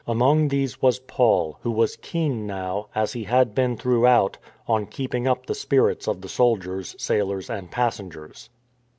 Among 0.07 0.47
these 0.47 0.81
was 0.81 0.97
Paul— 0.97 1.59
who 1.61 1.69
was 1.69 1.95
keen 1.95 2.47
now, 2.47 2.87
as 2.95 3.13
he 3.13 3.25
had 3.25 3.53
been 3.53 3.77
throughout, 3.77 4.39
on 4.67 4.87
keeping 4.87 5.27
up 5.27 5.45
the 5.45 5.53
spirits 5.53 6.07
of 6.07 6.21
the 6.21 6.27
soldiers, 6.27 6.95
sailors, 6.97 7.51
and 7.51 7.69
passengers. 7.69 8.49